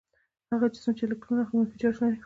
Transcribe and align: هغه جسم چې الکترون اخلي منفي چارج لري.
هغه 0.51 0.65
جسم 0.73 0.91
چې 0.97 1.03
الکترون 1.05 1.39
اخلي 1.41 1.55
منفي 1.57 1.77
چارج 1.81 1.95
لري. 2.01 2.17